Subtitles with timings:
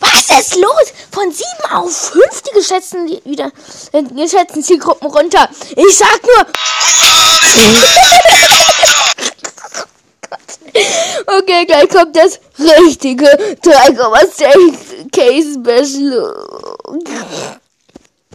[0.00, 0.92] Was ist los?
[1.10, 3.52] Von 7 auf 5 die geschätzten, wieder,
[3.92, 5.48] äh, geschätzten Zielgruppen runter.
[5.76, 6.46] Ich sag nur.
[11.38, 16.71] okay, gleich kommt das richtige 3,6 K Special.